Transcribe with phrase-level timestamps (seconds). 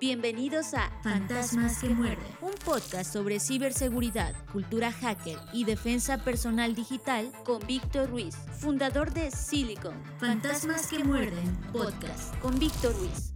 [0.00, 7.32] Bienvenidos a Fantasmas que muerden, un podcast sobre ciberseguridad, cultura hacker y defensa personal digital
[7.44, 9.94] con Víctor Ruiz, fundador de Silicon.
[10.18, 13.34] Fantasmas que muerden, podcast con Víctor Ruiz.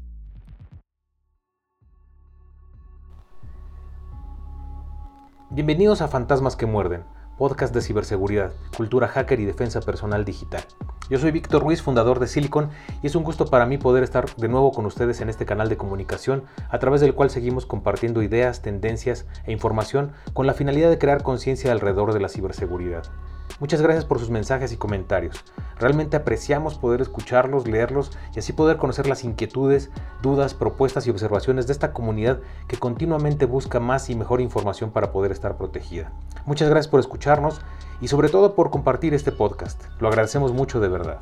[5.50, 7.04] Bienvenidos a Fantasmas que muerden,
[7.36, 10.62] podcast de ciberseguridad, cultura hacker y defensa personal digital.
[11.10, 12.70] Yo soy Víctor Ruiz, fundador de Silicon,
[13.02, 15.68] y es un gusto para mí poder estar de nuevo con ustedes en este canal
[15.68, 20.90] de comunicación, a través del cual seguimos compartiendo ideas, tendencias e información con la finalidad
[20.90, 23.04] de crear conciencia alrededor de la ciberseguridad.
[23.60, 25.44] Muchas gracias por sus mensajes y comentarios.
[25.78, 31.66] Realmente apreciamos poder escucharlos, leerlos y así poder conocer las inquietudes, dudas, propuestas y observaciones
[31.66, 36.12] de esta comunidad que continuamente busca más y mejor información para poder estar protegida.
[36.44, 37.60] Muchas gracias por escucharnos
[38.00, 39.82] y sobre todo por compartir este podcast.
[40.00, 41.20] Lo agradecemos mucho de verdad.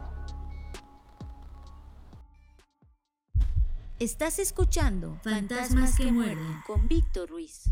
[3.99, 7.65] Estás escuchando Fantasmas que muerden con Víctor Ruiz.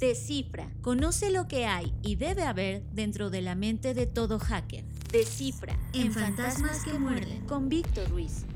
[0.00, 0.70] Descifra.
[0.80, 4.82] Conoce lo que hay y debe haber dentro de la mente de todo hacker.
[5.12, 5.78] Descifra.
[5.92, 7.44] En Fantasmas que muerden.
[7.46, 8.46] Con Víctor Ruiz.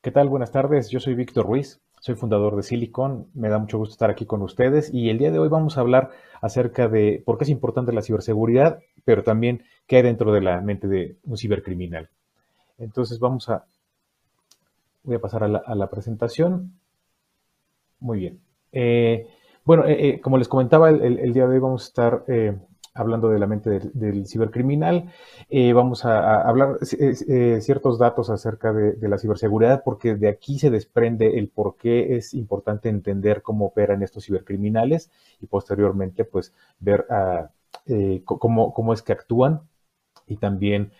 [0.00, 0.28] ¿Qué tal?
[0.28, 0.88] Buenas tardes.
[0.88, 1.80] Yo soy Víctor Ruiz.
[2.00, 3.28] Soy fundador de Silicon.
[3.34, 5.80] Me da mucho gusto estar aquí con ustedes y el día de hoy vamos a
[5.80, 10.40] hablar acerca de por qué es importante la ciberseguridad, pero también qué hay dentro de
[10.40, 12.08] la mente de un cibercriminal.
[12.78, 13.64] Entonces vamos a,
[15.02, 16.78] voy a pasar a la, presentación.
[17.98, 18.40] Muy bien.
[18.72, 19.26] Eh,
[19.64, 22.24] bueno, eh, eh, como les comentaba, el, día de hoy vamos a estar
[22.98, 25.10] hablando de la mente del, cibercriminal.
[25.74, 31.48] vamos a, hablar ciertos datos acerca de, la ciberseguridad porque de aquí se desprende el
[31.48, 37.50] por qué es importante entender cómo operan estos cibercriminales y posteriormente pues ver ah,
[38.24, 39.60] cómo, cómo, es que actúan
[40.26, 40.92] y también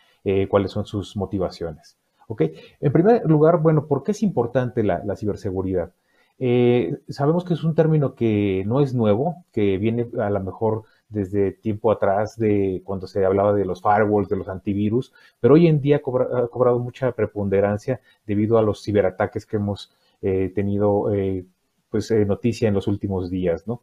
[0.48, 1.98] cuáles son sus motivaciones.
[2.28, 2.42] ¿Ok?
[2.80, 5.92] En primer lugar, bueno, ¿por qué es importante la, ciberseguridad?
[6.38, 10.84] Eh, sabemos que es un término que no es nuevo, que viene a lo mejor
[11.08, 15.66] desde tiempo atrás de cuando se hablaba de los firewalls, de los antivirus, pero hoy
[15.66, 21.44] en día ha cobrado mucha preponderancia debido a los ciberataques que hemos eh, tenido eh,
[21.90, 23.66] pues, noticia en los últimos días.
[23.66, 23.82] ¿no?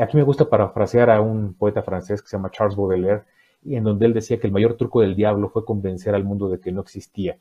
[0.00, 3.24] aquí me gusta parafrasear a un poeta francés que se llama Charles Baudelaire,
[3.64, 6.60] en donde él decía que el mayor truco del diablo fue convencer al mundo de
[6.60, 7.38] que no existía.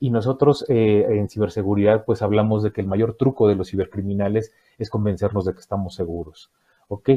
[0.00, 4.52] Y nosotros eh, en ciberseguridad pues hablamos de que el mayor truco de los cibercriminales
[4.78, 6.50] es convencernos de que estamos seguros.
[6.88, 7.10] ¿Ok?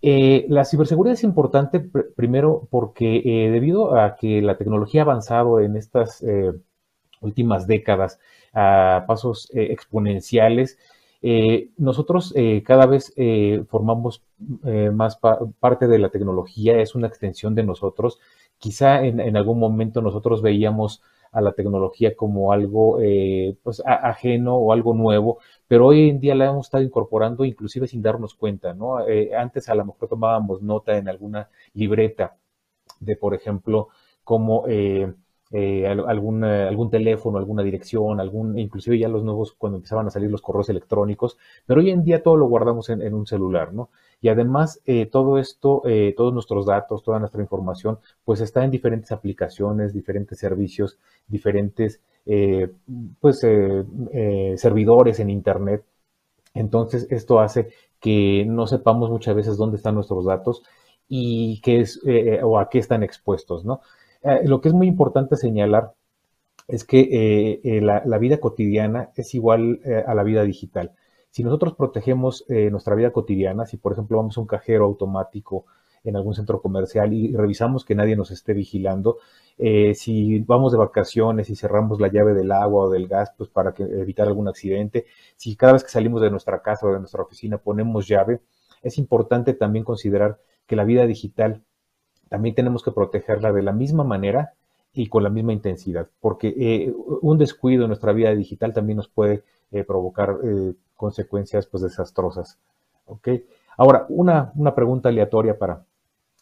[0.00, 5.60] Eh, la ciberseguridad es importante primero porque eh, debido a que la tecnología ha avanzado
[5.60, 6.24] en estas
[7.20, 8.20] últimas décadas
[8.52, 10.78] a pasos exponenciales,
[11.20, 14.22] eh, nosotros eh, cada vez eh, formamos
[14.92, 15.18] más
[15.58, 18.20] parte de la tecnología, es una extensión de nosotros.
[18.58, 22.98] Quizá en, algún momento nosotros veíamos a la tecnología como algo
[23.62, 28.02] pues, ajeno o algo nuevo, pero hoy en día la hemos estado incorporando inclusive sin
[28.02, 28.98] darnos cuenta, ¿no?
[29.36, 32.36] antes a lo mejor tomábamos nota en alguna libreta
[33.00, 33.88] de, por ejemplo,
[34.24, 34.64] cómo
[35.50, 40.10] eh, algún, eh, algún teléfono, alguna dirección, algún, inclusive ya los nuevos cuando empezaban a
[40.10, 43.88] salir los correos electrónicos, pero hoy en día todo lo guardamos en, un celular, ¿no?
[44.20, 45.82] Y además eh, todo esto,
[46.16, 50.98] todos nuestros datos, toda nuestra información, pues está en diferentes aplicaciones, diferentes servicios,
[51.28, 52.00] diferentes,
[53.20, 53.40] pues,
[54.56, 55.84] servidores en Internet.
[56.54, 57.68] Entonces esto hace
[58.00, 60.62] que no sepamos muchas veces dónde están nuestros datos
[61.08, 62.00] y qué es
[62.42, 63.80] o a qué están expuestos, ¿no?
[64.22, 65.92] Eh, lo que es muy importante señalar
[66.66, 70.92] es que eh, eh, la, vida cotidiana es igual a la vida digital.
[71.30, 75.66] Si nosotros protegemos nuestra vida cotidiana, si por ejemplo vamos a un cajero automático
[76.04, 79.18] en algún centro comercial y revisamos que nadie nos esté vigilando,
[79.94, 83.74] si vamos de vacaciones y cerramos la llave del agua o del gas, pues para
[83.78, 85.06] evitar algún accidente,
[85.36, 88.40] si cada vez que salimos de nuestra casa o de nuestra oficina ponemos llave,
[88.82, 91.62] es importante también considerar que la vida digital
[92.28, 94.52] también tenemos que protegerla de la misma manera
[94.92, 99.08] y con la misma intensidad, porque eh, un descuido en nuestra vida digital también nos
[99.08, 102.58] puede eh, provocar eh, consecuencias pues, desastrosas.
[103.78, 105.86] Ahora, una, una, pregunta aleatoria para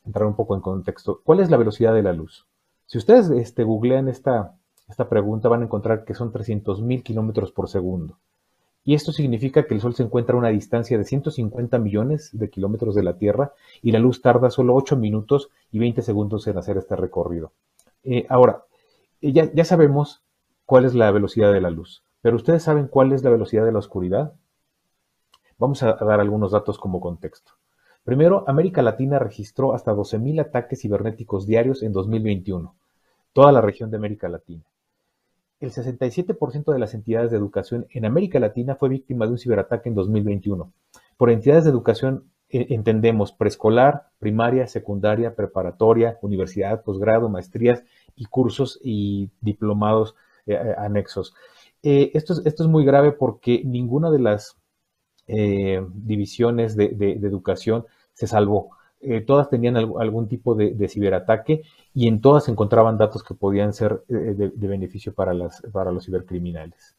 [0.04, 1.20] entrar un poco en contexto.
[1.22, 2.46] ¿Cuál es la velocidad de la luz?
[2.86, 4.56] Si ustedes este, googlean esta,
[4.88, 8.18] esta pregunta, van a encontrar que son 300.000 kilómetros por segundo.
[8.84, 12.48] Y esto significa que el Sol se encuentra a una distancia de 150 millones de
[12.48, 13.52] kilómetros de la Tierra
[13.82, 17.52] y la luz tarda solo 8 minutos y 20 segundos en hacer este recorrido.
[18.04, 18.64] Eh, ahora,
[19.20, 20.22] eh, ya, ya sabemos
[20.64, 23.72] cuál es la velocidad de la luz, pero ¿ustedes saben cuál es la velocidad de
[23.72, 24.34] la oscuridad?
[25.58, 27.52] Vamos a dar algunos datos como contexto.
[28.04, 32.74] Primero, América Latina registró hasta 12.000 ataques cibernéticos diarios en 2021,
[33.32, 34.62] toda la región de América Latina.
[35.58, 39.88] El 67% de las entidades de educación en América Latina fue víctima de un ciberataque
[39.88, 40.70] en 2021.
[41.16, 47.82] Por entidades de educación eh, entendemos preescolar, primaria, secundaria, preparatoria, universidad, posgrado, maestrías
[48.14, 50.14] y cursos y diplomados
[50.46, 51.34] eh, eh, anexos.
[51.82, 54.56] esto, es, esto, es, muy grave porque ninguna de las
[55.26, 58.70] divisiones de, educación se salvó.
[59.26, 61.62] todas tenían algún tipo de, ciberataque
[61.94, 66.04] y en todas se encontraban datos que podían ser de, beneficio para, las, para los
[66.04, 66.96] cibercriminales.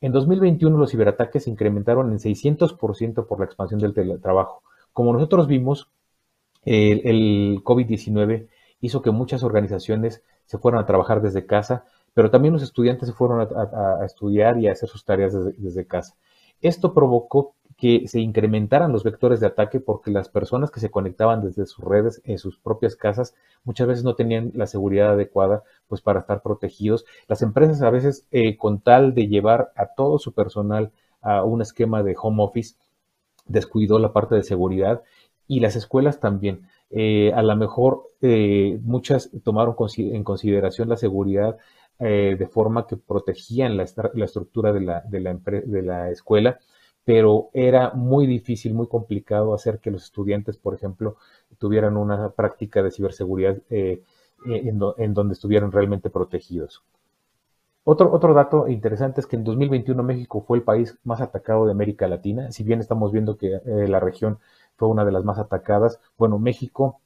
[0.00, 4.62] En 2021 los ciberataques se incrementaron en 600% por la expansión del teletrabajo.
[4.92, 5.90] Como nosotros vimos,
[6.64, 8.48] el, COVID-19
[8.80, 11.84] hizo que muchas organizaciones se fueran a trabajar desde casa,
[12.14, 16.14] pero también los estudiantes se fueron a, estudiar y a hacer sus tareas desde casa.
[16.60, 21.42] Esto provocó que se incrementaran los vectores de ataque porque las personas que se conectaban
[21.42, 26.00] desde sus redes en sus propias casas muchas veces no tenían la seguridad adecuada pues
[26.00, 27.04] para estar protegidos.
[27.28, 30.90] Las empresas a veces eh, con tal de llevar a todo su personal
[31.22, 32.74] a un esquema de home office
[33.46, 35.02] descuidó la parte de seguridad
[35.46, 36.68] y las escuelas también.
[36.90, 41.58] Eh, a lo mejor eh, muchas tomaron en consideración la seguridad
[41.98, 46.58] de forma que protegían la, estructura de la, de la escuela
[47.08, 51.16] pero era muy difícil, muy complicado hacer que los estudiantes, por ejemplo,
[51.56, 54.02] tuvieran una práctica de ciberseguridad eh,
[54.46, 56.84] eh, en, donde estuvieran realmente protegidos.
[57.82, 61.72] Otro, otro dato interesante es que en 2021 México fue el país más atacado de
[61.72, 62.52] América Latina.
[62.52, 64.38] Si bien estamos viendo que eh, la región
[64.76, 67.00] fue una de las más atacadas, bueno, México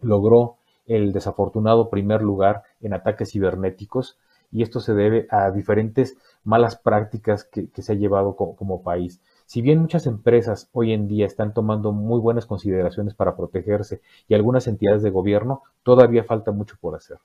[0.00, 4.18] logró el desafortunado primer lugar en ataques cibernéticos
[4.54, 9.20] y esto se debe a diferentes malas prácticas que, se ha llevado como país.
[9.46, 14.34] Si bien muchas empresas hoy en día están tomando muy buenas consideraciones para protegerse y
[14.34, 17.18] algunas entidades de gobierno, todavía falta mucho por hacer.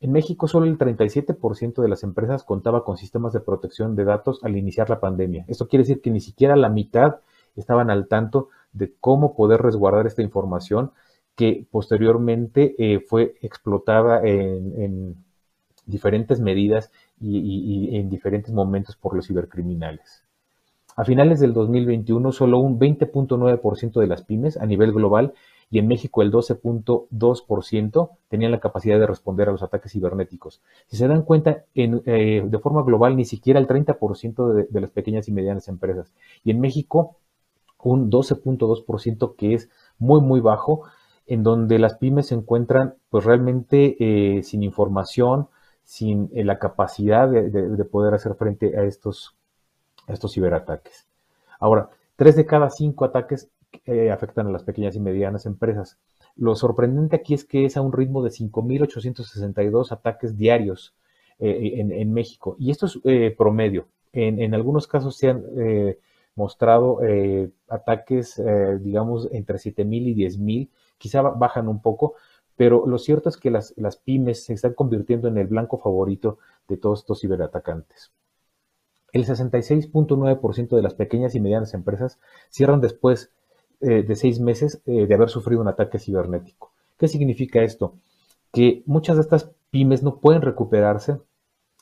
[0.00, 4.42] En México solo el 37% de las empresas contaba con sistemas de protección de datos
[4.42, 5.46] al iniciar la pandemia.
[5.48, 7.20] Esto quiere decir que ni siquiera la mitad
[7.56, 10.90] estaban al tanto de cómo poder resguardar esta información
[11.36, 15.16] que posteriormente eh, fue explotada en,
[15.86, 16.90] diferentes medidas
[17.20, 20.24] y en diferentes momentos por los cibercriminales.
[20.96, 25.34] A finales del 2021, solo un 20.9% de las pymes a nivel global
[25.70, 30.62] y en México el 12.2% tenían la capacidad de responder a los ataques cibernéticos.
[30.86, 35.26] Si se dan cuenta, eh, de forma global, ni siquiera el 30% de, las pequeñas
[35.28, 36.12] y medianas empresas.
[36.44, 37.16] Y en México,
[37.82, 40.82] un 12.2% que es muy, muy bajo,
[41.26, 45.48] en donde las pymes se encuentran pues realmente eh, sin información,
[45.84, 49.36] sin eh, la capacidad de, de, poder hacer frente a estos
[50.08, 51.06] estos ciberataques.
[51.60, 53.48] Ahora, tres de cada cinco ataques
[53.86, 55.98] eh, afectan a las pequeñas y medianas empresas.
[56.36, 60.94] Lo sorprendente aquí es que es a un ritmo de 5.862 ataques diarios
[61.38, 62.56] eh, en, México.
[62.58, 62.98] Y esto es
[63.36, 63.86] promedio.
[64.12, 65.44] En, algunos casos se han
[66.34, 67.00] mostrado
[67.68, 68.40] ataques,
[68.80, 70.68] digamos, entre 7.000 y 10.000.
[70.98, 72.14] Quizá bajan un poco,
[72.56, 73.74] pero lo cierto es que las,
[74.04, 78.12] pymes se están convirtiendo en el blanco favorito de todos estos ciberatacantes.
[79.12, 82.18] El 66.9% de las pequeñas y medianas empresas
[82.50, 83.30] cierran después
[83.80, 86.72] eh, de seis meses eh, de haber sufrido un ataque cibernético.
[86.96, 87.94] ¿Qué significa esto?
[88.52, 91.18] Que muchas de estas pymes no pueden recuperarse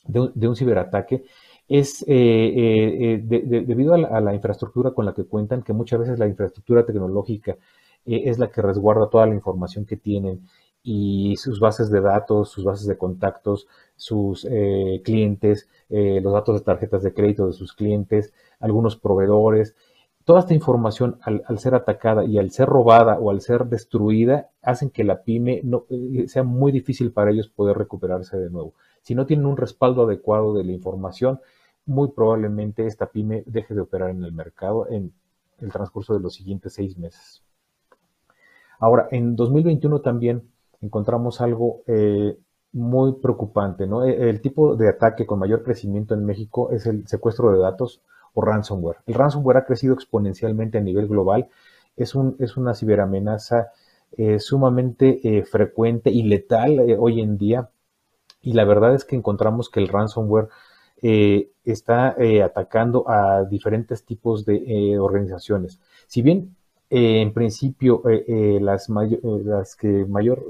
[0.04, 1.24] de un, ciberataque
[1.68, 6.84] es eh, debido a la, infraestructura con la que cuentan, que muchas veces la infraestructura
[6.84, 7.56] tecnológica
[8.04, 10.48] es la que resguarda toda la información que tienen
[10.82, 16.58] y sus bases de datos, sus bases de contactos, sus eh, clientes, eh, los datos
[16.58, 19.76] de tarjetas de crédito de sus clientes, algunos proveedores.
[20.24, 24.90] Toda esta información al, ser atacada y al ser robada o al ser destruida hacen
[24.90, 28.74] que la pyme no, eh, sea muy difícil para ellos poder recuperarse de nuevo.
[29.02, 31.40] Si no tienen un respaldo adecuado de la información,
[31.86, 35.12] muy probablemente esta pyme deje de operar en el mercado en
[35.58, 37.42] el transcurso de los siguientes seis meses.
[38.78, 40.51] Ahora, en 2021 también
[40.82, 42.36] encontramos algo eh,
[42.72, 43.86] muy preocupante.
[43.86, 44.04] ¿no?
[44.04, 48.02] E, el tipo de ataque con mayor crecimiento en México es el secuestro de datos
[48.34, 48.98] o ransomware.
[49.06, 51.48] El ransomware ha crecido exponencialmente a nivel global.
[51.96, 53.70] Es, un, es una ciberamenaza
[54.16, 57.70] eh, sumamente eh, frecuente y letal hoy en día.
[58.42, 60.48] Y la verdad es que encontramos que el ransomware
[61.64, 65.80] está atacando a diferentes tipos de organizaciones.
[66.06, 66.54] Si bien
[66.94, 70.44] eh, en principio, eh, eh, las, las, que mayor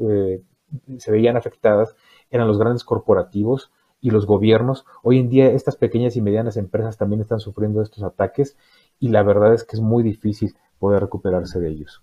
[0.98, 1.94] se veían afectadas
[2.32, 3.70] eran los grandes corporativos
[4.00, 4.84] y los gobiernos.
[5.04, 8.56] Hoy en día estas pequeñas y medianas empresas también están sufriendo estos ataques
[8.98, 12.02] y la verdad es que es muy difícil poder recuperarse de ellos.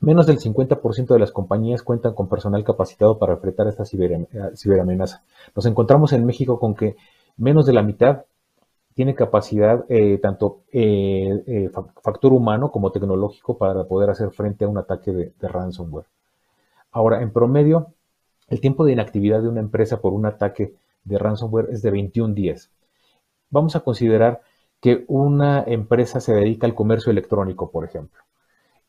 [0.00, 5.22] Menos del 50% de las compañías cuentan con personal capacitado para enfrentar esta ciberamenaza.
[5.54, 6.96] Nos encontramos en México con que
[7.36, 8.24] menos de la mitad
[8.94, 11.70] tiene capacidad, eh, tanto eh, eh,
[12.00, 16.06] factor humano como tecnológico, para poder hacer frente a un ataque de, ransomware.
[16.92, 17.88] Ahora, en promedio,
[18.48, 22.34] el tiempo de inactividad de una empresa por un ataque de ransomware es de 21
[22.34, 22.70] días.
[23.50, 24.42] Vamos a considerar
[24.80, 28.22] que una empresa se dedica al comercio electrónico, por ejemplo.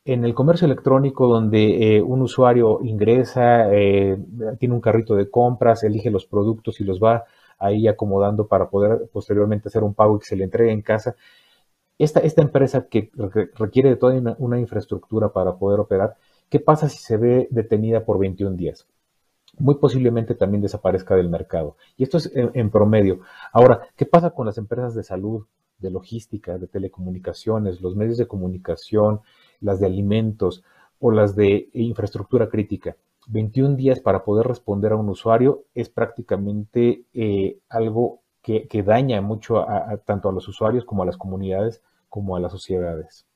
[0.04, 6.26] En el comercio electrónico, donde un usuario ingresa, tiene un carrito de compras, elige los
[6.26, 7.24] productos y los va
[7.58, 11.16] ahí acomodando para poder posteriormente hacer un pago y que se le entregue en casa.
[11.98, 13.10] Esta, esta empresa que
[13.54, 16.16] requiere de toda una, infraestructura para poder operar,
[16.50, 18.86] ¿qué pasa si se ve detenida por 21 días?
[19.58, 21.76] Muy posiblemente también desaparezca del mercado.
[21.96, 23.20] Y esto es en, promedio.
[23.52, 25.46] Ahora, ¿qué pasa con las empresas de salud,
[25.78, 29.20] de logística, de telecomunicaciones, los medios de comunicación,
[29.60, 30.62] las de alimentos
[30.98, 32.96] o las de infraestructura crítica?
[33.26, 39.66] 21 días para poder responder a un usuario es prácticamente eh, algo que, daña mucho
[40.04, 43.26] tanto a los usuarios como a las comunidades como a las sociedades.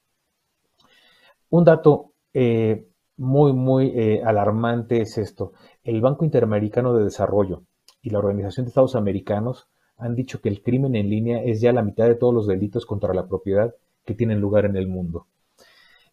[1.50, 5.52] Un dato eh, muy, muy eh, alarmante es esto.
[5.82, 7.64] El Banco Interamericano de Desarrollo
[8.02, 11.73] y la Organización de Estados Americanos han dicho que el crimen en línea es ya
[11.73, 15.26] la mitad de todos los delitos contra la propiedad que tienen lugar en el mundo.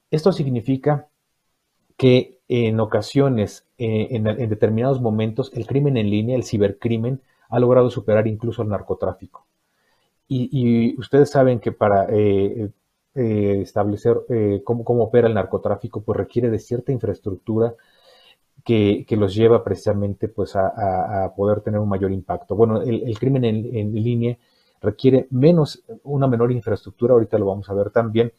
[0.10, 1.08] Esto significa
[1.96, 7.90] que en ocasiones, eh, en, determinados momentos, el crimen en línea, el cibercrimen, ha logrado
[7.90, 9.46] superar incluso al narcotráfico.
[10.30, 12.70] Y, ustedes saben que para eh,
[13.16, 14.18] eh, establecer
[14.66, 17.74] cómo, opera el narcotráfico, pues requiere de cierta infraestructura
[18.66, 22.56] que, los lleva precisamente pues, a, poder tener un mayor impacto.
[22.56, 24.38] Bueno, el, crimen en, en, línea
[24.82, 28.34] requiere menos, una menor infraestructura, ahorita lo vamos a ver también,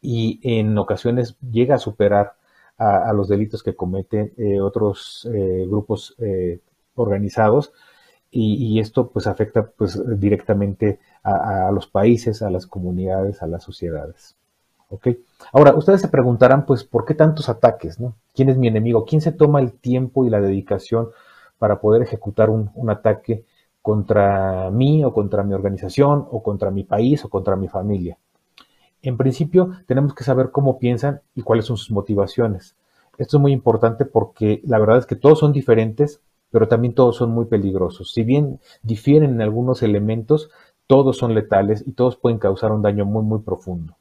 [0.00, 2.34] y en ocasiones llega a superar
[2.78, 6.60] a, los delitos que cometen eh, otros eh, grupos eh,
[6.94, 7.72] organizados
[8.30, 14.34] y, esto pues afecta pues directamente a, los países, a las comunidades, a las sociedades.
[15.52, 18.00] Ahora, ustedes se preguntarán pues ¿por qué tantos ataques?
[18.00, 18.16] ¿no?
[18.34, 19.04] ¿Quién es mi enemigo?
[19.04, 21.10] ¿Quién se toma el tiempo y la dedicación
[21.58, 23.44] para poder ejecutar un, un ataque
[23.80, 28.18] contra mí o contra mi organización o contra mi país o contra mi familia?
[29.04, 32.74] En principio, tenemos que saber cómo piensan y cuáles son sus motivaciones.
[33.18, 37.16] Esto es muy importante porque la verdad es que todos son diferentes, pero también todos
[37.16, 38.12] son muy peligrosos.
[38.12, 40.50] Si bien difieren en algunos elementos,
[40.86, 43.94] todos son letales y todos pueden causar un daño muy, muy profundo.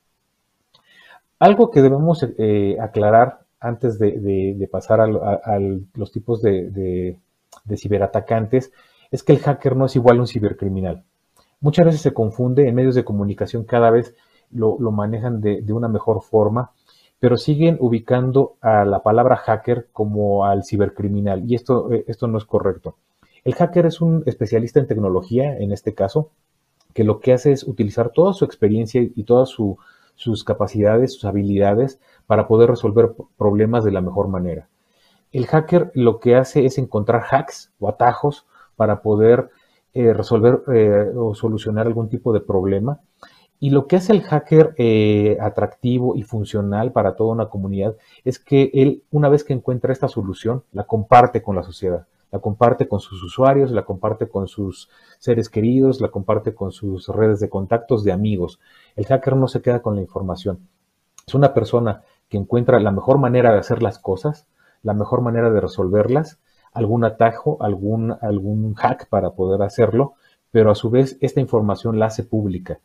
[1.38, 5.60] Algo que debemos eh, aclarar antes de, pasar a,
[5.96, 7.18] los tipos de,
[7.76, 8.72] ciberatacantes
[9.12, 11.04] es que el hacker no es igual a un cibercriminal.
[11.60, 14.16] Muchas veces se confunde en medios de comunicación cada vez
[14.54, 16.72] lo, manejan de, una mejor forma,
[17.20, 22.38] pero siguen ubicando a la palabra hacker como al cibercriminal, y esto, eh, esto no
[22.38, 22.96] es correcto.
[23.44, 26.32] El hacker es un especialista en tecnología, en este caso,
[26.94, 32.00] que lo que hace es utilizar toda su experiencia y todas sus capacidades, sus habilidades
[32.28, 34.70] para poder resolver problemas de la mejor manera.
[35.32, 38.46] El hacker lo que hace es encontrar hacks o atajos
[38.76, 39.50] para poder
[39.94, 43.00] eh, resolver eh, o solucionar algún tipo de problema
[43.64, 48.38] y lo que hace el hacker eh, atractivo y funcional para toda una comunidad es
[48.38, 52.90] que él, una vez que encuentra esta solución, la comparte con la sociedad, la comparte
[52.90, 57.48] con sus usuarios, la comparte con sus seres queridos, la comparte con sus redes de
[57.48, 58.60] contactos, de amigos.
[58.98, 60.68] El hacker no se queda con la información.
[61.26, 64.46] Es una persona que encuentra la mejor manera de hacer las cosas,
[64.82, 66.38] la mejor manera de resolverlas,
[66.74, 70.16] algún atajo, algún, algún hack para poder hacerlo,
[70.52, 72.82] pero a su vez esta información la hace pública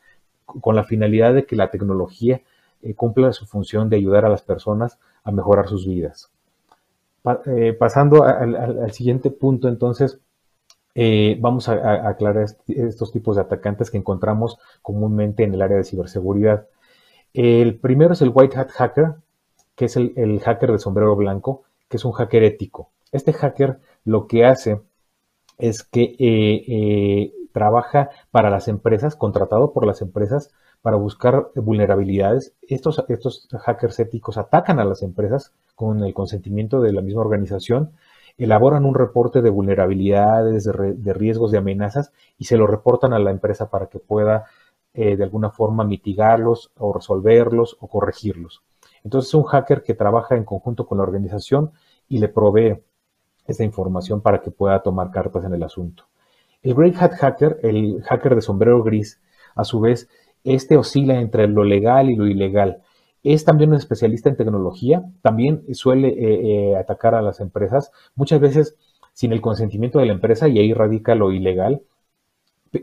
[0.60, 2.40] con la finalidad de que la tecnología
[2.82, 6.30] eh, cumpla su función de ayudar a las personas a mejorar sus vidas.
[7.46, 10.18] Eh, pasando al, siguiente punto, entonces,
[10.94, 15.84] eh, vamos a, aclarar estos tipos de atacantes que encontramos comúnmente en el área de
[15.84, 16.66] ciberseguridad.
[17.34, 19.16] El primero es el White Hat Hacker,
[19.74, 22.90] que es el, el hacker de sombrero blanco, que es un hacker ético.
[23.12, 24.80] Este hacker lo que hace
[25.58, 30.50] es que trabaja para las empresas, contratado por las empresas
[30.82, 32.54] para buscar vulnerabilidades.
[32.62, 37.92] Estos, estos hackers éticos atacan a las empresas con el consentimiento de la misma organización,
[38.36, 43.30] elaboran un reporte de vulnerabilidades, de, riesgos, de amenazas y se lo reportan a la
[43.30, 44.44] empresa para que pueda
[44.94, 48.62] eh, de alguna forma mitigarlos o resolverlos o corregirlos.
[49.04, 51.72] Entonces es un hacker que trabaja en conjunto con la organización
[52.08, 52.80] y le provee
[53.46, 56.07] esta información para que pueda tomar cartas en el asunto.
[56.62, 59.20] El Great Hat Hacker, el hacker de sombrero gris,
[59.54, 60.08] a su vez,
[60.44, 62.82] Este oscila entre lo legal y lo ilegal.
[63.24, 68.40] Es también un especialista en tecnología, también suele eh, eh, atacar a las empresas, muchas
[68.40, 68.76] veces
[69.12, 71.82] sin el consentimiento de la empresa y ahí radica lo ilegal.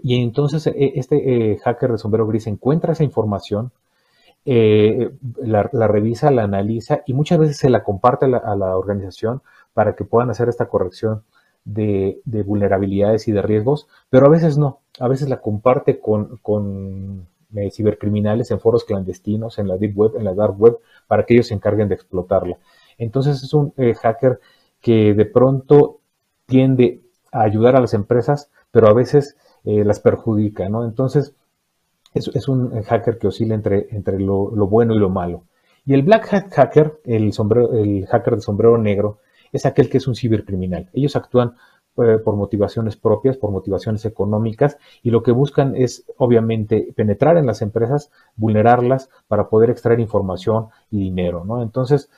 [0.03, 3.71] Y entonces e, este hacker de sombrero gris encuentra esa información,
[4.45, 9.41] la, revisa, la analiza y muchas veces se la comparte a la organización
[9.73, 11.23] para que puedan hacer esta corrección
[11.65, 17.71] de, vulnerabilidades y de riesgos, pero a veces no, a veces la comparte con, eh,
[17.71, 21.47] cibercriminales en foros clandestinos, en la deep web, en la dark web, para que ellos
[21.47, 22.57] se encarguen de explotarla.
[22.97, 24.39] Entonces es un eh, hacker
[24.79, 25.99] que de pronto
[26.45, 30.85] tiende a ayudar a las empresas, pero a veces eh, las perjudica, ¿no?
[30.85, 31.33] Entonces
[32.13, 35.43] es, un hacker que oscila entre, entre lo, lo, bueno y lo malo.
[35.85, 39.19] Y el black hat hacker, el, sombrero, el hacker de sombrero negro,
[39.55, 40.89] es aquel que es un cibercriminal.
[40.93, 41.55] Ellos actúan
[41.97, 47.45] eh, por motivaciones propias, por motivaciones económicas, y lo que buscan es, obviamente, penetrar en
[47.45, 51.63] las empresas, vulnerarlas para poder extraer información y dinero, ¿no?
[51.63, 52.09] Entonces,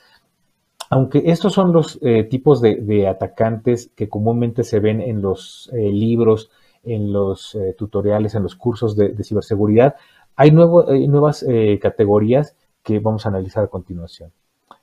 [0.90, 5.92] aunque estos son los eh, tipos de, atacantes que comúnmente se ven en los eh,
[5.92, 6.50] libros,
[6.82, 9.96] en los tutoriales, en los cursos de, ciberseguridad,
[10.34, 10.50] hay,
[10.88, 11.44] hay nuevas
[11.80, 14.32] categorías que vamos a analizar a continuación.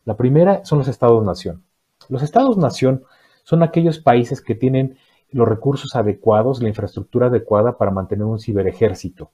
[0.06, 1.64] La primera son los estados-nación.
[2.10, 3.04] Los estados-nación
[3.44, 4.98] son aquellos países que tienen
[5.32, 9.32] los recursos adecuados, la infraestructura adecuada para mantener un ciberejército.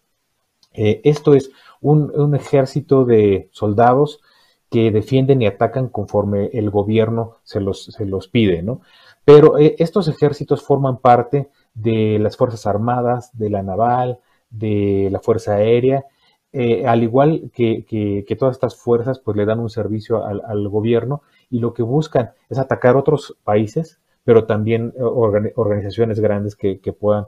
[0.73, 1.51] Eh, esto es
[1.81, 4.21] un, ejército de soldados
[4.69, 8.81] que defienden y atacan conforme el gobierno se los, pide, ¿no?
[9.25, 15.19] Pero eh, estos ejércitos forman parte de las Fuerzas Armadas, de la Naval, de la
[15.19, 16.05] Fuerza Aérea,
[16.53, 21.21] eh, al igual que, todas estas fuerzas, pues le dan un servicio al gobierno
[21.51, 27.27] y lo que buscan es atacar otros países, pero también eh, organizaciones grandes que, puedan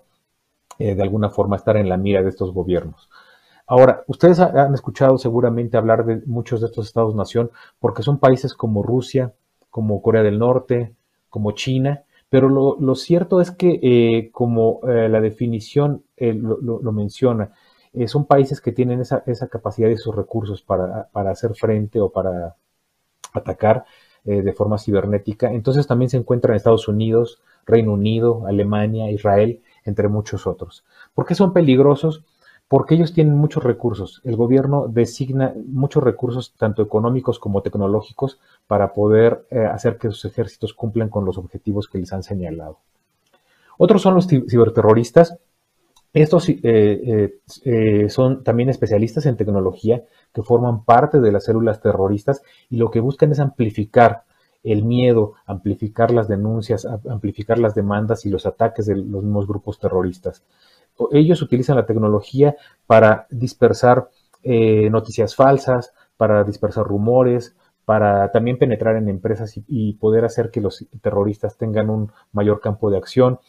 [0.80, 3.10] eh, de alguna forma estar en la mira de estos gobiernos.
[3.68, 8.84] Ahora, ustedes han escuchado seguramente hablar de muchos de estos estados-nación porque son países como
[8.84, 9.34] Rusia,
[9.70, 10.96] como Corea del Norte,
[11.30, 17.54] como China, pero lo, cierto es que, eh, como la definición lo, menciona,
[18.08, 22.58] son países que tienen esa, capacidad y esos recursos para, para, hacer frente o para
[23.34, 23.86] atacar
[24.26, 25.52] eh, de forma cibernética.
[25.52, 30.86] Entonces también se encuentran en Estados Unidos, Reino Unido, Alemania, Israel, entre muchos otros.
[31.14, 32.24] ¿Por qué son peligrosos?
[32.68, 34.22] Porque ellos tienen muchos recursos.
[34.24, 40.26] El gobierno designa muchos recursos, tanto económicos como tecnológicos, para poder eh, hacer que sus
[40.26, 42.80] ejércitos cumplan con los objetivos que les han señalado.
[43.78, 45.38] Otros son los ciberterroristas,
[46.14, 47.40] estos eh,
[48.10, 53.00] son también especialistas en tecnología que forman parte de las células terroristas y lo que
[53.00, 54.24] buscan es amplificar
[54.64, 59.80] el miedo, amplificar las denuncias, amplificar las demandas y los ataques de los mismos grupos
[59.80, 60.44] terroristas.
[61.12, 64.10] Ellos utilizan la tecnología para dispersar
[64.44, 70.62] eh, noticias falsas, para dispersar rumores, para también penetrar en empresas y, poder hacer que
[70.62, 73.40] los terroristas tengan un mayor campo de acción.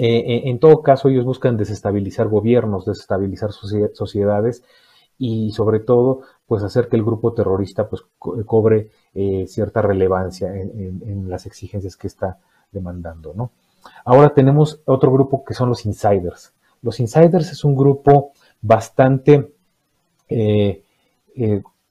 [0.00, 4.62] Eh, eh, en todo caso, ellos buscan desestabilizar gobiernos, desestabilizar sociedades
[5.18, 11.28] y sobre todo pues hacer que el grupo terrorista pues cobre eh, cierta relevancia en,
[11.28, 12.38] las exigencias que está
[12.70, 13.50] demandando, ¿no?
[14.04, 16.52] Ahora tenemos otro grupo que son los insiders.
[16.80, 18.30] Los insiders es un grupo
[18.62, 19.52] bastante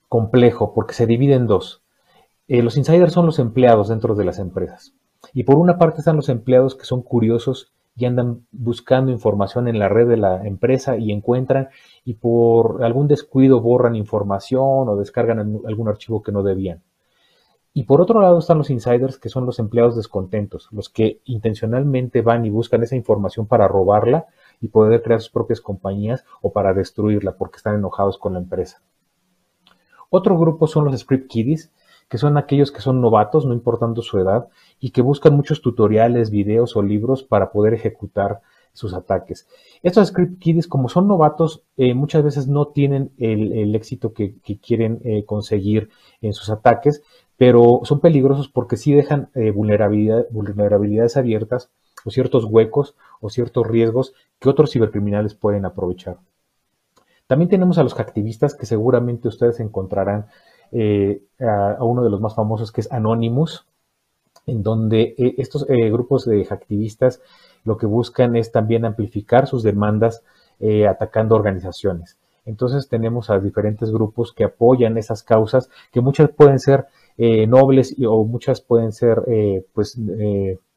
[0.08, 1.82] complejo porque se divide en dos.
[2.48, 4.93] los insiders son los empleados dentro de las empresas.
[5.34, 9.79] Y por una parte están los empleados que son curiosos y andan buscando información en
[9.79, 11.69] la red de la empresa y encuentran
[12.05, 16.83] y por algún descuido borran información o descargan algún archivo que no debían.
[17.73, 22.21] Y por otro lado están los insiders, que son los empleados descontentos, los que intencionalmente
[22.21, 24.25] van y buscan esa información para robarla
[24.62, 28.81] y poder crear sus propias compañías o para destruirla porque están enojados con la empresa.
[30.10, 31.71] Otro grupo son los script kiddies,
[32.10, 34.48] que son aquellos que son novatos, no importando su edad,
[34.80, 38.41] y que buscan muchos tutoriales, videos o libros para poder ejecutar
[38.74, 39.48] sus ataques.
[39.82, 45.02] Estos script kiddies, como son novatos, eh, muchas veces no tienen el, éxito que, quieren
[45.04, 45.89] eh, conseguir
[46.22, 47.02] en sus ataques,
[47.38, 51.72] pero son peligrosos porque sí dejan eh, vulnerabilidades abiertas
[52.06, 56.17] o ciertos huecos o ciertos riesgos que otros cibercriminales pueden aprovechar.
[57.26, 60.28] También tenemos a los activistas que seguramente ustedes encontrarán
[60.71, 63.65] a, uno de los más famosos que es Anonymous,
[64.47, 67.21] en donde eh, estos eh, grupos de hacktivistas
[67.63, 70.23] lo que buscan es también amplificar sus demandas
[70.60, 72.17] eh, atacando organizaciones.
[72.45, 76.86] Entonces tenemos a diferentes grupos que apoyan esas causas, que muchas pueden ser
[77.17, 79.21] nobles o muchas pueden ser
[79.73, 79.99] pues,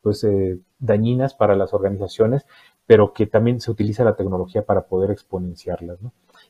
[0.01, 0.27] pues
[0.81, 2.45] dañinas para las organizaciones,
[2.87, 5.99] pero que también se utiliza la tecnología para poder exponenciarlas.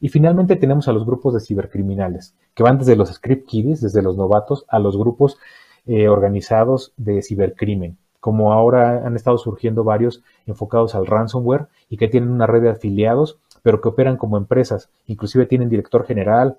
[0.01, 4.03] Y finalmente tenemos a los grupos de cibercriminales, que van desde los script kiddies, desde
[4.03, 5.39] los novatos, a los grupos
[5.87, 12.09] eh, organizados de cibercrimen, como ahora han estado surgiendo varios enfocados al ransomware y que
[12.09, 16.59] tienen una red de afiliados, pero que operan como empresas, inclusive tienen director general,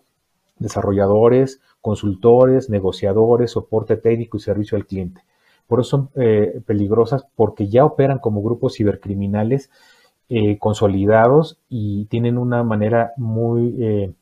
[0.59, 5.23] desarrolladores, consultores, negociadores, soporte técnico y servicio al cliente.
[5.67, 9.69] Por eso son eh, peligrosas porque ya operan como grupos cibercriminales
[10.33, 14.13] eh, consolidados y tienen una manera muy eh,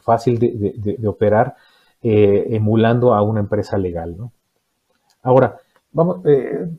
[0.00, 1.56] fácil de, operar
[2.00, 4.14] emulando a una empresa legal.
[5.24, 5.56] Ahora,
[5.90, 6.20] vamos,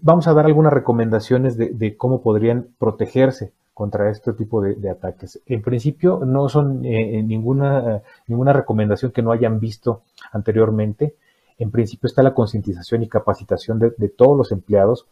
[0.02, 5.42] vamos, a dar algunas recomendaciones de, cómo podrían protegerse contra este tipo de, ataques.
[5.48, 11.16] En principio, no son ninguna, ninguna recomendación que no hayan visto anteriormente.
[11.58, 15.08] En principio está la concientización y capacitación de, todos los empleados,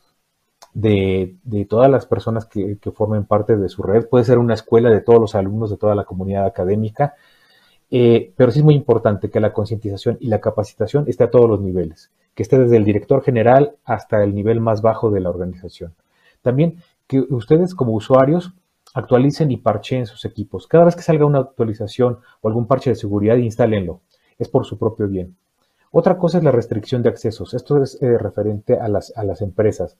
[0.73, 1.35] de,
[1.69, 4.07] todas las personas que, formen parte de su red.
[4.07, 7.15] Puede ser una escuela de todos los alumnos de toda la comunidad académica,
[7.91, 11.49] eh, pero sí es muy importante que la concientización y la capacitación esté a todos
[11.49, 15.29] los niveles, que esté desde el director general hasta el nivel más bajo de la
[15.29, 15.93] organización.
[16.41, 18.53] También que ustedes como usuarios
[18.93, 20.67] actualicen y parcheen sus equipos.
[20.67, 24.01] Cada vez que salga una actualización o algún parche de seguridad, instálenlo.
[24.37, 25.35] Es por su propio bien.
[25.91, 27.53] Otra cosa es la restricción de accesos.
[27.53, 29.97] Esto es eh, referente a las, a las, empresas,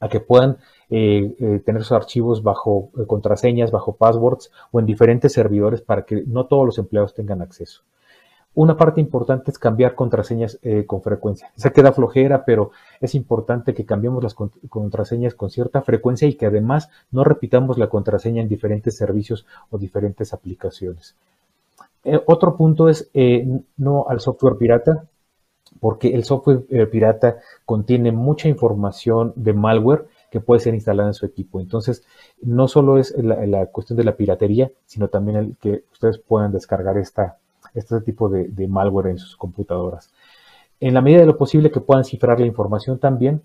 [0.00, 0.58] a que puedan
[0.90, 6.24] eh, eh, tener sus archivos bajo contraseñas, bajo passwords o en diferentes servidores para que
[6.26, 7.82] no todos los empleados tengan acceso.
[8.54, 11.52] Una parte importante es cambiar contraseñas con frecuencia.
[11.56, 12.70] Se queda flojera, pero
[13.02, 17.90] es importante que cambiemos las contraseñas con cierta frecuencia y que además no repitamos la
[17.90, 21.16] contraseña en diferentes servicios o diferentes aplicaciones.
[22.24, 23.10] otro punto es
[23.76, 25.06] no al software pirata
[25.80, 31.14] porque el software eh, pirata contiene mucha información de malware que puede ser instalada en
[31.14, 31.60] su equipo.
[31.60, 32.04] Entonces,
[32.42, 36.96] no solo es la, cuestión de la piratería, sino también el que ustedes puedan descargar
[36.98, 40.12] este tipo de, malware en sus computadoras.
[40.80, 43.42] En la medida de lo posible que puedan cifrar la información también,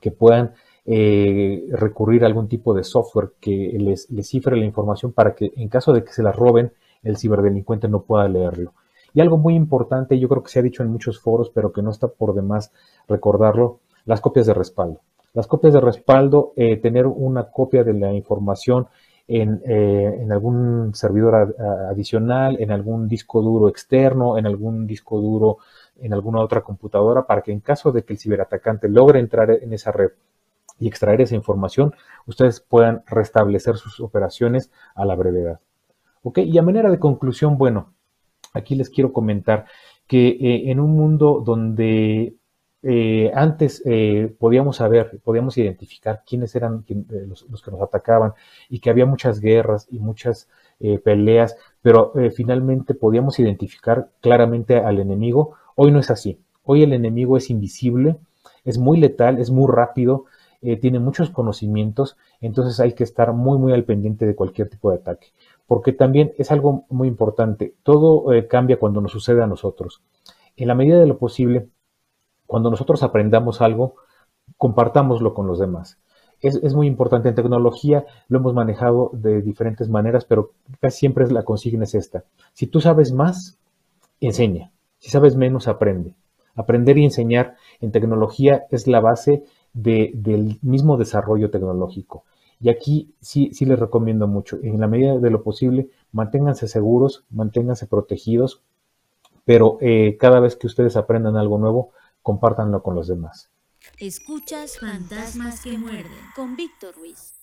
[0.00, 0.54] que puedan
[0.86, 5.68] eh, recurrir a algún tipo de software que les cifre la información para que en
[5.68, 8.72] caso de que se la roben, el ciberdelincuente no pueda leerlo.
[9.14, 11.82] Y algo muy importante, yo creo que se ha dicho en muchos foros, pero que
[11.82, 12.72] no está por demás
[13.08, 15.00] recordarlo, las copias de respaldo.
[15.34, 18.88] Las copias de respaldo, eh, tener una copia de la información
[19.26, 21.54] en, eh, algún servidor
[21.90, 25.58] adicional, en algún disco duro externo, en algún disco duro,
[26.00, 29.72] en alguna otra computadora, para que en caso de que el ciberatacante logre entrar en
[29.72, 30.12] esa red
[30.78, 31.94] y extraer esa información,
[32.26, 35.60] ustedes puedan restablecer sus operaciones a la brevedad.
[36.22, 36.38] ¿Ok?
[36.38, 37.92] Y a manera de conclusión, bueno,
[38.52, 39.66] aquí les quiero comentar
[40.08, 42.34] que eh, en un mundo donde
[42.82, 46.84] eh, antes eh, podíamos saber, podíamos identificar quiénes eran
[47.26, 48.32] los, que nos atacaban
[48.68, 50.48] y que había muchas guerras y muchas
[51.02, 55.56] peleas, pero finalmente podíamos identificar claramente al enemigo.
[55.74, 56.38] Hoy no es así.
[56.62, 58.16] Hoy el enemigo es invisible,
[58.64, 60.26] es muy letal, es muy rápido,
[60.80, 64.98] tiene muchos conocimientos, entonces hay que estar muy, muy al pendiente de cualquier tipo de
[64.98, 65.32] ataque
[65.68, 67.74] porque también es algo muy importante.
[67.82, 70.02] Todo eh, cambia cuando nos sucede a nosotros.
[70.56, 71.68] En la medida de lo posible,
[72.46, 73.96] cuando nosotros aprendamos algo,
[74.56, 75.98] compartámoslo con los demás.
[76.40, 77.28] Es, muy importante.
[77.28, 82.24] En tecnología lo hemos manejado de diferentes maneras, pero casi siempre la consigna es esta.
[82.54, 83.58] Si tú sabes más,
[84.20, 84.72] enseña.
[85.00, 86.14] Si sabes menos, aprende.
[86.54, 92.24] Aprender y enseñar en tecnología es la base del mismo desarrollo tecnológico.
[92.60, 97.24] Y aquí sí, sí les recomiendo mucho, en la medida de lo posible, manténganse seguros,
[97.30, 98.62] manténganse protegidos,
[99.44, 101.92] pero eh, cada vez que ustedes aprendan algo nuevo,
[102.22, 103.50] compártanlo con los demás.
[103.98, 107.37] Escuchas Fantasmas que muerden con Víctor Ruiz.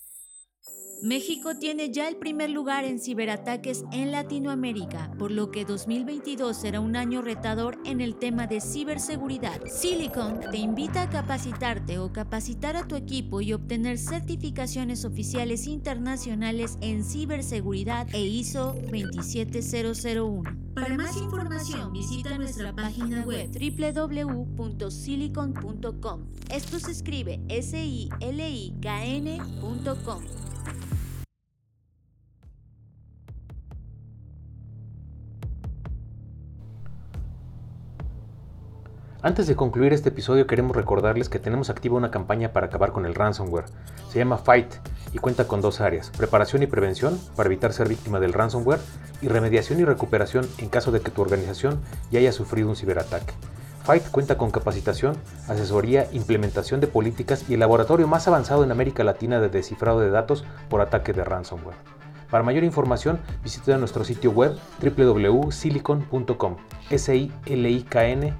[1.02, 6.80] México tiene ya el primer lugar en ciberataques en Latinoamérica, por lo que 2022 será
[6.80, 9.62] un año retador en el tema de ciberseguridad.
[9.68, 16.78] Silicon te invita a capacitarte o capacitar a tu equipo y obtener certificaciones oficiales internacionales
[16.82, 20.66] en ciberseguridad e ISO 27001.
[20.76, 26.26] Para más información visita nuestra página web www.silicon.com.
[26.50, 30.45] Esto se escribe s i l i k n.com.
[39.26, 43.08] Antes de concluir este episodio queremos recordarles que tenemos activa una campaña para acabar con
[43.08, 43.66] el ransomware.
[44.08, 44.72] Se llama Fight
[45.14, 48.82] y cuenta con dos áreas, preparación y prevención para evitar ser víctima del ransomware
[49.24, 53.34] y remediación y recuperación en caso de que tu organización ya haya sufrido un ciberataque.
[53.84, 59.04] Fight cuenta con capacitación, asesoría, implementación de políticas y el laboratorio más avanzado en América
[59.04, 61.78] Latina de descifrado de datos por ataque de ransomware.
[62.30, 66.58] Para mayor información, visite nuestro sitio web www.silicon.com,
[66.92, 68.36] s-i-l-i-k-n.com.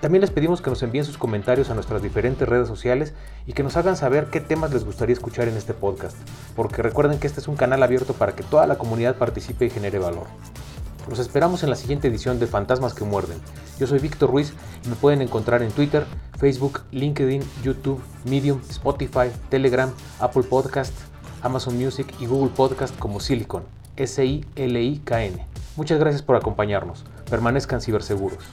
[0.00, 3.14] También les pedimos que nos envíen sus comentarios a nuestras diferentes redes sociales
[3.46, 6.16] y que nos hagan saber qué temas les gustaría escuchar en este podcast,
[6.54, 9.70] porque recuerden que este es un canal abierto para que toda la comunidad participe y
[9.70, 10.26] genere valor.
[11.08, 13.38] Los esperamos en la siguiente edición de Fantasmas que Muerden.
[13.80, 14.52] Yo soy Víctor Ruiz
[14.84, 16.04] y me pueden encontrar en Twitter,
[16.38, 20.92] Facebook, LinkedIn, YouTube, Medium, Spotify, Telegram, Apple Podcast,
[21.42, 23.64] Amazon Music y Google Podcast como Silicon,
[23.96, 25.46] S-I-L-I-K-N.
[25.76, 27.04] Muchas gracias por acompañarnos.
[27.28, 28.44] Permanezcan ciberseguros.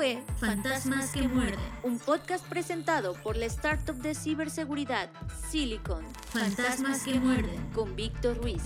[0.00, 5.10] Fue Fantasmas que Muerden, un podcast presentado por la startup de ciberseguridad
[5.50, 6.02] Silicon.
[6.30, 8.62] Fantasmas que Muerden, con Víctor Ruiz.